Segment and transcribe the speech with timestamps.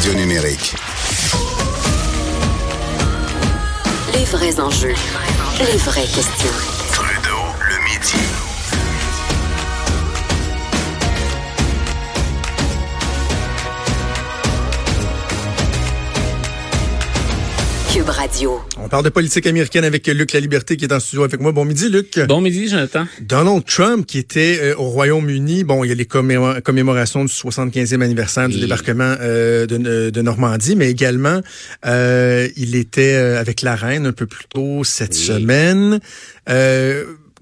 [0.00, 0.74] radio numérique.
[4.14, 4.94] Les vrais enjeux,
[5.58, 6.54] les vraies questions.
[6.90, 8.39] Trudeau, le midi.
[18.00, 18.58] Cube Radio.
[18.82, 21.52] On parle de politique américaine avec Luc La Liberté qui est en studio avec moi.
[21.52, 22.18] Bon midi, Luc.
[22.28, 23.06] Bon midi, Jonathan.
[23.20, 25.64] Donald Trump qui était euh, au Royaume-Uni.
[25.64, 30.10] Bon, il y a les commémo- commémorations du 75e anniversaire du débarquement euh, de, euh,
[30.10, 31.42] de Normandie, mais également
[31.84, 35.18] euh, il était avec la reine un peu plus tôt cette Oui.
[35.20, 36.00] semaine.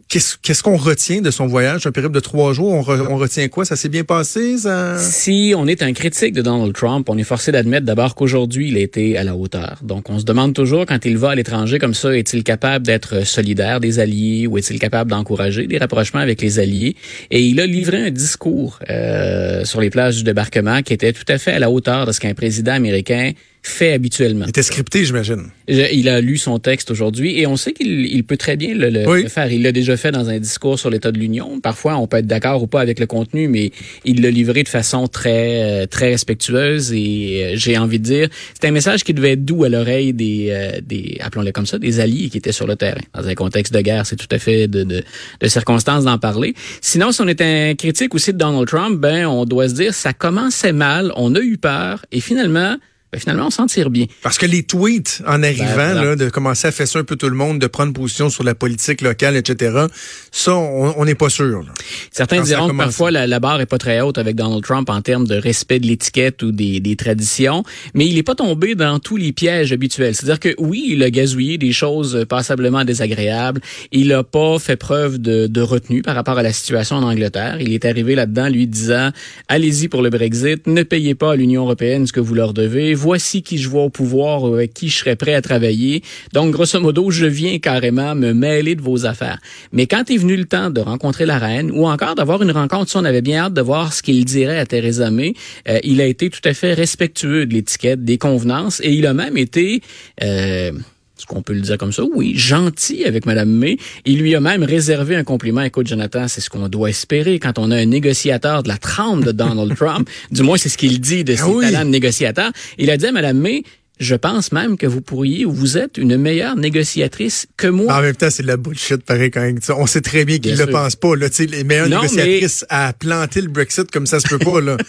[0.08, 2.72] Qu'est-ce qu'on retient de son voyage, un périple de trois jours?
[2.72, 3.66] On, re- on retient quoi?
[3.66, 4.56] Ça s'est bien passé?
[4.96, 8.76] Si on est un critique de Donald Trump, on est forcé d'admettre d'abord qu'aujourd'hui, il
[8.78, 9.80] a été à la hauteur.
[9.82, 13.26] Donc, on se demande toujours, quand il va à l'étranger comme ça, est-il capable d'être
[13.26, 16.96] solidaire des alliés ou est-il capable d'encourager des rapprochements avec les alliés?
[17.30, 21.26] Et il a livré un discours euh, sur les plages du débarquement qui était tout
[21.28, 24.44] à fait à la hauteur de ce qu'un président américain fait habituellement.
[24.46, 25.48] Il était scripté, j'imagine.
[25.68, 28.88] Il a lu son texte aujourd'hui et on sait qu'il il peut très bien le,
[28.88, 29.22] le- Oui.
[29.24, 29.52] le faire.
[29.52, 31.60] Il l'a déjà fait dans un discours sur l'état de l'Union.
[31.60, 33.72] Parfois, on peut être d'accord ou pas avec le contenu, mais
[34.04, 38.28] il l'a livré de façon très euh, très respectueuse et euh, j'ai envie de dire,
[38.58, 41.78] c'est un message qui devait être doux à l'oreille des euh, des appelons-le comme ça,
[41.78, 43.00] des alliés qui étaient sur le terrain.
[43.14, 45.02] Dans un contexte de guerre, c'est tout à fait de, de,
[45.40, 46.54] de circonstances d'en parler.
[46.80, 49.92] Sinon, si on est un critique aussi de Donald Trump, ben on doit se dire
[49.92, 52.76] ça commençait mal, on a eu peur et finalement
[53.12, 54.06] ben, finalement, on s'en tire bien.
[54.22, 56.04] Parce que les tweets en arrivant, Ben, voilà.
[56.04, 58.44] là, de commencer à faire ça un peu tout le monde, de prendre position sur
[58.44, 59.86] la politique locale, etc.,
[60.30, 61.60] ça, on n'est pas sûr.
[61.62, 61.72] là.
[62.10, 64.90] Certains Quand diront que parfois la, la barre est pas très haute avec Donald Trump
[64.90, 68.74] en termes de respect de l'étiquette ou des, des traditions, mais il n'est pas tombé
[68.74, 70.14] dans tous les pièges habituels.
[70.14, 73.60] C'est-à-dire que oui, il a gazouillé des choses passablement désagréables.
[73.92, 77.56] Il n'a pas fait preuve de, de retenue par rapport à la situation en Angleterre.
[77.60, 79.10] Il est arrivé là-dedans lui disant
[79.48, 82.94] allez-y pour le Brexit, ne payez pas à l'Union européenne ce que vous leur devez.
[82.98, 86.02] Voici qui je vois au pouvoir, ou avec qui je serais prêt à travailler.
[86.32, 89.38] Donc grosso modo, je viens carrément me mêler de vos affaires.
[89.70, 92.90] Mais quand est venu le temps de rencontrer la reine ou encore d'avoir une rencontre,
[92.90, 95.34] ça, on avait bien hâte de voir ce qu'il dirait à Theresa May.
[95.68, 99.14] Euh, il a été tout à fait respectueux de l'étiquette, des convenances, et il a
[99.14, 99.80] même été
[100.22, 100.72] euh,
[101.18, 102.04] est-ce qu'on peut le dire comme ça?
[102.14, 103.76] Oui, gentil avec Madame May.
[104.04, 105.62] Il lui a même réservé un compliment.
[105.62, 109.24] Écoute, Jonathan, c'est ce qu'on doit espérer quand on a un négociateur de la trempe
[109.24, 110.08] de Donald Trump.
[110.30, 111.64] Du moins, c'est ce qu'il dit de ses Ah oui.
[111.64, 112.50] talents de négociateur.
[112.78, 113.64] Il a dit à Madame May,
[113.98, 117.92] je pense même que vous pourriez ou vous êtes une meilleure négociatrice que moi.
[117.92, 119.58] En même temps, c'est de la bullshit, pareil, quand même.
[119.76, 120.80] On sait très bien qu'il Bien le sûr.
[120.80, 121.28] pense pas, là.
[121.28, 124.60] Tu sais, les meilleures Non, négociatrices à planter le Brexit comme ça se peut pas,
[124.60, 124.76] là.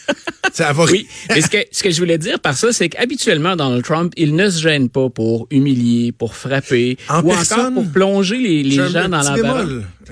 [0.53, 3.55] Ça va Oui, mais ce que, ce que je voulais dire par ça, c'est qu'habituellement,
[3.55, 7.73] Donald Trump, il ne se gêne pas pour humilier, pour frapper, En ou personne, encore
[7.83, 9.35] pour plonger les, les gens dans la.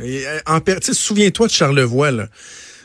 [0.03, 2.27] Et, euh, en per- souviens-toi de Charlevoix, là.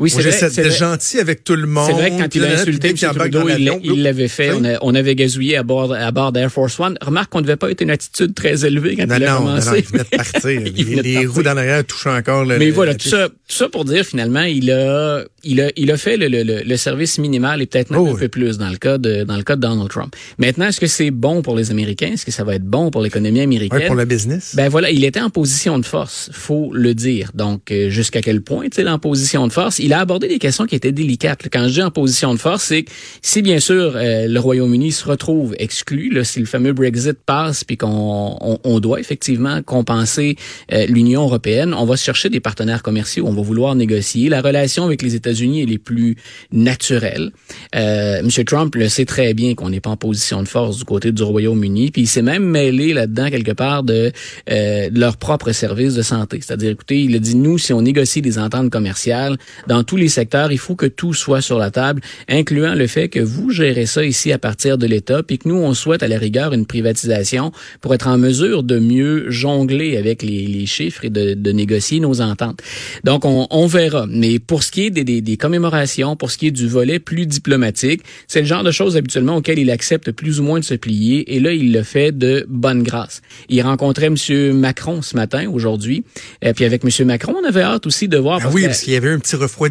[0.03, 0.31] Oui, c'est vrai.
[0.33, 1.87] j'essaie c'est d'être gentil avec tout le monde.
[1.87, 2.97] C'est vrai que quand il a insulté M.
[3.15, 3.49] Trudeau,
[3.83, 4.51] il l'avait fait.
[4.53, 6.97] On, a- on avait gazouillé à bord, à bord d'Air Force One.
[7.01, 9.41] Remarque qu'on ne devait pas être une attitude très élevée quand Non, il a non,
[9.41, 9.79] non, non, commencé.
[9.79, 10.51] il venait de partir.
[10.51, 11.33] Il les venait de les partir.
[11.33, 12.59] roues dans l'arrière touchent encore le.
[12.59, 15.91] Mais le- voilà, tout ça, tout ça pour dire finalement, il a, il a, il
[15.91, 18.21] a fait le, le, le- le service minimal et peut-être même Oh un oui.
[18.21, 20.15] peu plus dans le cas de, dans le cas de Donald Trump.
[20.39, 22.11] Maintenant, est-ce que c'est bon pour les Américains?
[22.13, 23.79] Est-ce que ça va être bon pour l'économie américaine?
[23.79, 24.55] Ouais, pour le business.
[24.57, 27.31] Ben voilà, il était en position de force, faut le dire.
[27.35, 30.39] Donc euh, jusqu'à quel point, tu sais, en position de force, il a abordé des
[30.39, 31.49] questions qui étaient délicates.
[31.53, 34.93] Quand je dis en position de force, c'est que si bien sûr euh, le Royaume-Uni
[34.93, 39.63] se retrouve exclu, là, si le fameux Brexit passe, puis qu'on on, on doit effectivement
[39.63, 40.37] compenser
[40.73, 44.29] euh, l'Union européenne, on va chercher des partenaires commerciaux, on va vouloir négocier.
[44.29, 46.17] La relation avec les États-Unis est plus
[46.53, 47.31] naturelle.
[47.75, 48.29] Euh, M.
[48.45, 51.23] Trump le sait très bien qu'on n'est pas en position de force du côté du
[51.23, 54.13] Royaume-Uni, puis il s'est même mêlé là-dedans quelque part de,
[54.51, 56.41] euh, de leur propre service de santé.
[56.41, 59.37] C'est-à-dire, écoutez, il a dit, nous, si on négocie des ententes commerciales
[59.73, 63.09] dans tous les secteurs, il faut que tout soit sur la table, incluant le fait
[63.09, 66.09] que vous gérez ça ici à partir de l'État, puis que nous, on souhaite à
[66.09, 71.07] la rigueur une privatisation pour être en mesure de mieux jongler avec les, les chiffres
[71.07, 72.61] et de, de négocier nos ententes.
[73.03, 74.05] Donc, on, on verra.
[74.11, 76.99] Mais pour ce qui est des, des, des commémorations, pour ce qui est du volet
[76.99, 80.67] plus diplomatique, c'est le genre de choses habituellement auxquelles il accepte plus ou moins de
[80.67, 81.35] se plier.
[81.35, 83.23] Et là, il le fait de bonne grâce.
[83.49, 84.53] Il rencontrait M.
[84.53, 86.05] Macron ce matin, aujourd'hui.
[86.43, 87.07] Et puis avec M.
[87.07, 88.37] Macron, on avait hâte aussi de voir.
[88.41, 89.62] Ah parce oui, parce qu'il y avait un petit refroidissement.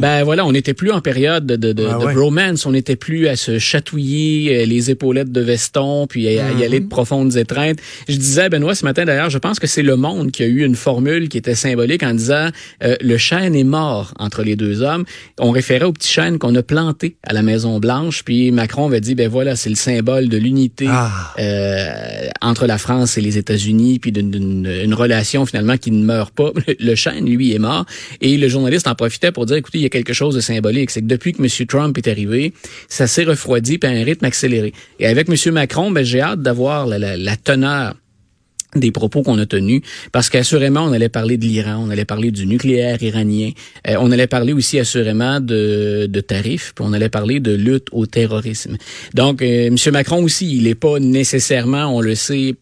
[0.00, 2.14] Ben voilà, on n'était plus en période de, de, de, Ah de ouais.
[2.14, 6.64] bromance, on n'était plus à se chatouiller euh, les épaulettes de veston, puis à, y
[6.64, 6.84] aller Mhm.
[6.84, 7.78] de profondes étreintes.
[8.08, 10.64] Je disais Benoît ce matin d'ailleurs, je pense que c'est le monde qui a eu
[10.64, 12.48] une formule qui était symbolique en disant
[12.82, 15.04] euh, le chêne est mort entre les deux hommes.
[15.38, 19.00] On référait au petit chêne qu'on a planté à la Maison Blanche, puis Macron avait
[19.00, 21.32] dit ben voilà, c'est le symbole de l'unité Ah.
[21.38, 26.02] euh, entre la France et les États-Unis, puis d'une d'une- une relation finalement qui ne
[26.04, 26.50] meurt pas.
[26.80, 27.84] Le chêne, lui, est mort.
[28.20, 30.90] Et le journaliste en profitait pour dire, écoutez, il y a quelque chose de symbolique.
[30.90, 31.66] C'est que depuis que M.
[31.66, 32.54] Trump est arrivé,
[32.88, 34.72] ça s'est refroidi puis à un rythme accéléré.
[34.98, 35.52] Et avec M.
[35.52, 37.94] Macron, ben, j'ai hâte d'avoir la, la, la teneur
[38.74, 39.82] des propos qu'on a tenus,
[40.12, 43.50] parce qu'assurément, on allait parler de l'Iran, on allait parler du nucléaire iranien,
[43.88, 47.88] euh, on allait parler aussi assurément de, de tarifs, puis on allait parler de lutte
[47.92, 48.76] au terrorisme.
[49.14, 49.76] Donc, euh, M.
[49.92, 52.54] Macron aussi, il n'est pas nécessairement, on le sait,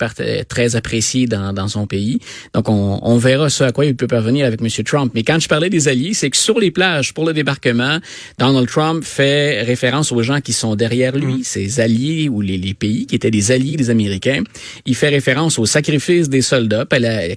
[0.48, 2.18] très apprécié dans, dans son pays.
[2.54, 4.68] Donc, on, on verra ce à quoi il peut parvenir avec M.
[4.84, 5.12] Trump.
[5.14, 7.98] Mais quand je parlais des alliés, c'est que sur les plages, pour le débarquement,
[8.38, 11.44] Donald Trump fait référence aux gens qui sont derrière lui, mm.
[11.44, 14.42] ses alliés ou les, les pays qui étaient des alliés des Américains.
[14.84, 16.87] Il fait référence au sacrifice des soldats,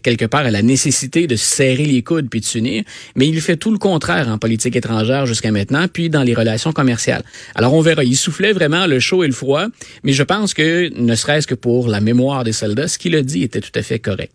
[0.01, 2.83] quelque part à la nécessité de serrer les coudes puis de s'unir,
[3.15, 6.73] mais il fait tout le contraire en politique étrangère jusqu'à maintenant, puis dans les relations
[6.73, 7.23] commerciales.
[7.55, 9.67] Alors on verra, il soufflait vraiment le chaud et le froid,
[10.03, 13.21] mais je pense que, ne serait-ce que pour la mémoire des soldats, ce qu'il a
[13.21, 14.33] dit était tout à fait correct.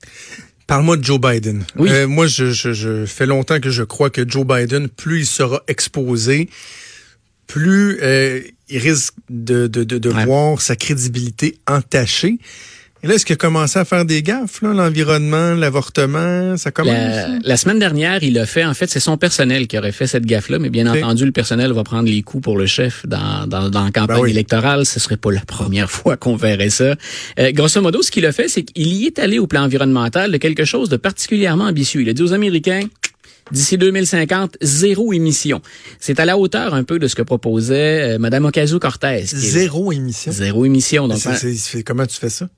[0.67, 1.65] Parle-moi de Joe Biden.
[1.77, 1.91] Oui.
[1.91, 5.65] Euh, moi, je, je, fais longtemps que je crois que Joe Biden, plus il sera
[5.67, 6.49] exposé,
[7.49, 12.39] plus euh, il risque de, de, de, voir sa crédibilité entachée.
[13.03, 16.95] Et là, est-ce qu'il a commencé à faire des gaffes, là, l'environnement, l'avortement, ça commence?
[17.43, 20.27] La, semaine dernière, il a fait, en fait, c'est son personnel qui aurait fait cette
[20.27, 23.71] gaffe-là, mais bien entendu, le personnel va prendre les coups pour le chef dans, dans,
[23.71, 24.85] dans la campagne ben électorale.
[24.85, 26.95] Ce serait pas la première fois qu'on verrait ça.
[27.39, 30.31] Euh, grosso modo, ce qu'il a fait, c'est qu'il y est allé au plan environnemental
[30.31, 32.03] de quelque chose de particulièrement ambitieux.
[32.03, 32.83] Il a dit aux Américains,
[33.51, 35.63] d'ici 2050, zéro émission.
[36.01, 39.23] C'est à la hauteur un peu de ce que proposait euh, Mme Ocasio-Cortez.
[39.25, 40.33] Zéro émission?
[40.33, 41.09] Zéro émission.
[41.09, 41.19] Donc,
[41.87, 42.49] comment tu fais ça?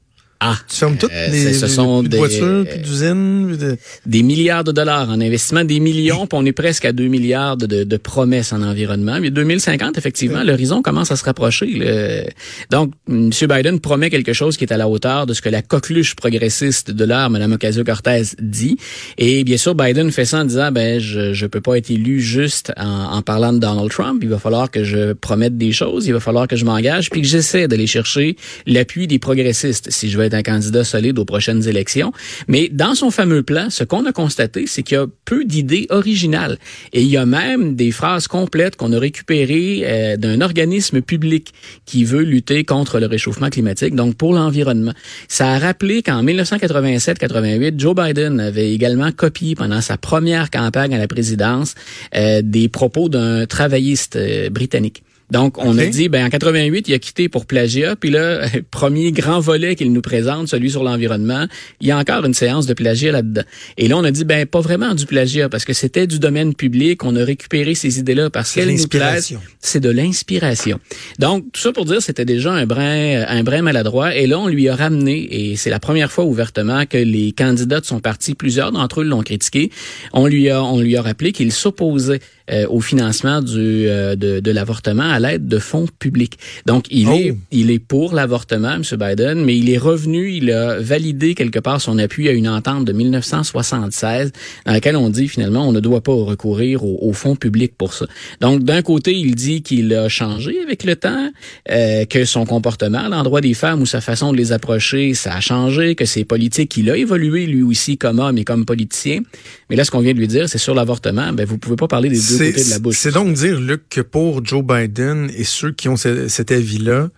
[0.44, 5.62] Ah, euh, les, ce sont des, voitures, plus d'usines, des milliards de dollars en investissement,
[5.62, 9.18] des millions, puis on est presque à 2 milliards de, de, promesses en environnement.
[9.20, 12.26] Mais 2050, effectivement, l'horizon commence à se rapprocher.
[12.70, 13.30] Donc, M.
[13.30, 16.90] Biden promet quelque chose qui est à la hauteur de ce que la coqueluche progressiste
[16.90, 18.78] de l'heure, Mme Ocasio-Cortez, dit.
[19.18, 22.20] Et bien sûr, Biden fait ça en disant, ben, je je peux pas être élu
[22.20, 24.20] juste en, en parlant de Donald Trump.
[24.22, 27.22] Il va falloir que je promette des choses, il va falloir que je m'engage, puis
[27.22, 28.36] que j'essaie d'aller chercher
[28.66, 32.12] l'appui des progressistes si je veux un candidat solide aux prochaines élections.
[32.48, 35.86] Mais dans son fameux plan, ce qu'on a constaté, c'est qu'il y a peu d'idées
[35.90, 36.58] originales.
[36.92, 41.52] Et il y a même des phrases complètes qu'on a récupérées euh, d'un organisme public
[41.86, 44.92] qui veut lutter contre le réchauffement climatique, donc pour l'environnement.
[45.28, 50.98] Ça a rappelé qu'en 1987-88, Joe Biden avait également copié pendant sa première campagne à
[50.98, 51.74] la présidence
[52.14, 55.02] euh, des propos d'un travailliste euh, britannique.
[55.32, 59.12] Donc, on a dit, ben en 88, il a quitté pour plagiat, puis là, premier
[59.12, 61.46] grand volet qu'il nous présente, celui sur l'environnement,
[61.80, 63.42] il y a encore une séance de plagiat là-dedans.
[63.78, 66.54] Et là, on a dit, ben pas vraiment du plagiat, parce que c'était du domaine
[66.54, 69.38] public, on a récupéré ces idées-là parce qu'elles nous plaisent.
[69.58, 70.78] C'est de l'inspiration.
[71.18, 74.48] Donc, tout ça pour dire, c'était déjà un brin, un brin maladroit, et là, on
[74.48, 78.34] lui a ramené, et c'est la première fois ouvertement que les candidats de son parti,
[78.34, 79.70] plusieurs d'entre eux l'ont critiqué,
[80.12, 82.20] on lui a, on lui a rappelé qu'il s'opposait
[82.50, 86.38] euh, au financement du, euh, de, de l'avortement l'aide de fonds publics.
[86.66, 87.38] Donc, il est oh.
[87.50, 88.82] il est pour l'avortement, M.
[88.98, 92.84] Biden, mais il est revenu, il a validé quelque part son appui à une entente
[92.84, 94.32] de 1976
[94.66, 98.06] dans laquelle on dit finalement on ne doit pas recourir aux, fonds publics pour ça.
[98.40, 101.30] Donc, d'un côté, il dit qu'il a changé avec le temps,
[101.70, 105.34] euh, que son comportement à l'endroit des femmes ou sa façon de les approcher, ça
[105.34, 109.20] a changé, que ses politiques, il a évolué lui aussi comme homme et comme politicien.
[109.68, 111.88] Mais là, ce qu'on vient de lui dire, c'est sur l'avortement, ben vous pouvez pas
[111.88, 112.52] parler des deux
[112.92, 117.08] c'est donc dire, Luc, que pour Joe Biden et ceux qui ont cet avis-là,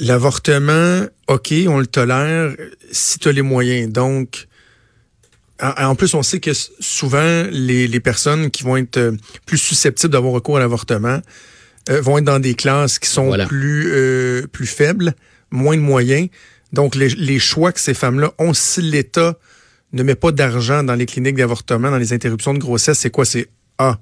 [0.00, 2.54] l'avortement, OK, on le tolère
[2.90, 3.92] si tu as les moyens.
[3.92, 4.48] Donc,
[5.60, 9.12] en plus, on sait que souvent, les, personnes qui vont être euh,
[9.44, 11.20] plus susceptibles d'avoir recours à l'avortement
[11.90, 15.14] euh, vont être dans des classes qui sont plus, euh, plus faibles,
[15.50, 16.28] moins de moyens.
[16.72, 19.36] Donc, les, les choix que ces femmes-là ont, si l'État
[19.92, 23.24] ne met pas d'argent dans les cliniques d'avortement, dans les interruptions de grossesse, c'est quoi?
[23.24, 23.48] C'est
[23.78, 23.98] A,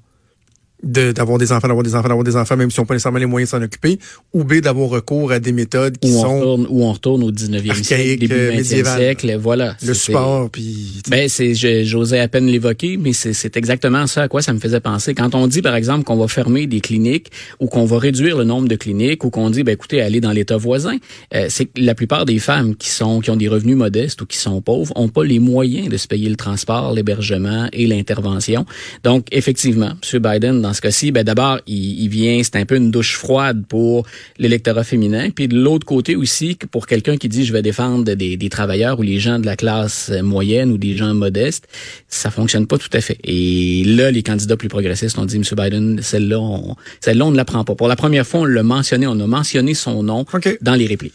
[0.83, 3.19] d'avoir des enfants, d'avoir des enfants, d'avoir des enfants, même si on n'a pas nécessairement
[3.19, 3.99] les moyens de s'en occuper,
[4.33, 6.27] ou B, d'avoir recours à des méthodes qui où sont...
[6.27, 9.77] On retourne, où on retourne au 19e siècle, début 20e siècle, voilà.
[9.85, 11.03] Le sport, puis...
[11.09, 11.55] Ben, c'est,
[11.85, 15.15] j'osais à peine l'évoquer, mais c'est exactement ça à quoi ça me faisait penser.
[15.15, 17.31] Quand on dit, par exemple, qu'on va fermer des cliniques,
[17.61, 20.33] ou qu'on va réduire le nombre de cliniques, ou qu'on dit, ben écoutez, allez dans
[20.33, 20.97] l'État voisin,
[21.35, 24.27] euh, c'est que la plupart des femmes qui sont qui ont des revenus modestes ou
[24.27, 28.67] qui sont pauvres ont pas les moyens de se payer le transport, l'hébergement et l'intervention.
[29.05, 30.23] Donc, effectivement, M.
[30.23, 33.65] Biden, dans ce cas-ci, ben d'abord, il, il, vient, c'est un peu une douche froide
[33.69, 34.07] pour
[34.39, 35.31] l'électorat féminin.
[35.31, 38.99] Puis de l'autre côté aussi, pour quelqu'un qui dit je vais défendre des, des, travailleurs
[38.99, 41.67] ou les gens de la classe moyenne ou des gens modestes,
[42.09, 43.19] ça fonctionne pas tout à fait.
[43.25, 45.43] Et là, les candidats plus progressistes ont dit, M.
[45.57, 47.75] Biden, celle-là, on, celle-là, on ne la prend pas.
[47.75, 50.25] Pour la première fois, on l'a mentionné, on a mentionné son nom
[50.61, 51.15] dans les répliques.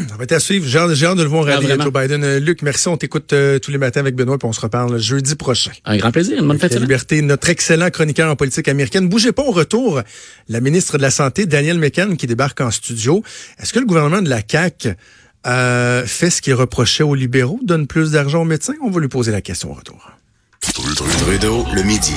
[0.08, 0.66] Ça va être à suivre.
[0.66, 1.84] J'ai hâte, de le voir Ah, vraiment.
[1.84, 2.24] Joe Biden.
[2.24, 2.88] Euh, Luc, merci.
[2.88, 5.70] On t'écoute euh, tous les matins avec Benoît, puis on se reparle jeudi prochain.
[5.84, 6.38] Un grand plaisir.
[6.40, 6.88] Une bonne fête de La semaine.
[6.88, 9.08] liberté, notre excellent chroniqueur en politique américaine.
[9.08, 10.02] Bougez pas au retour.
[10.48, 13.22] La ministre de la Santé, Danielle McCann, qui débarque en studio.
[13.60, 14.94] Est-ce que le gouvernement de la CAQ
[15.46, 18.74] euh, fait ce qu'il reprochait aux libéraux, donne plus d'argent aux médecins?
[18.82, 20.10] On va lui poser la question au retour.
[21.18, 22.10] Trudeau, le midi.